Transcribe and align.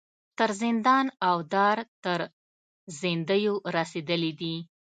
تر 0.37 0.49
زندان 0.61 1.05
او 1.27 1.37
دار 1.53 1.77
تر 2.03 2.19
زندیو 3.01 3.53
رسېدلي 3.75 4.31
دي. 4.39 4.55